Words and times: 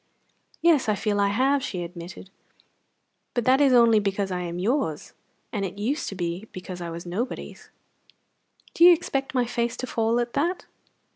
"Yes, 0.63 0.89
I 0.89 0.95
feel 0.95 1.19
I 1.19 1.27
have," 1.27 1.61
she 1.61 1.83
admitted, 1.83 2.31
"but 3.35 3.45
that 3.45 3.61
is 3.61 3.71
only 3.71 3.99
because 3.99 4.31
I 4.31 4.39
am 4.41 4.57
yours; 4.57 5.13
and 5.53 5.63
it 5.63 5.77
used 5.77 6.09
to 6.09 6.15
be 6.15 6.47
because 6.51 6.81
I 6.81 6.89
was 6.89 7.05
nobody's!" 7.05 7.69
"Do 8.73 8.83
you 8.83 8.93
expect 8.93 9.35
my 9.35 9.45
face 9.45 9.77
to 9.77 9.85
fall 9.85 10.19
at 10.19 10.33
that?" 10.33 10.65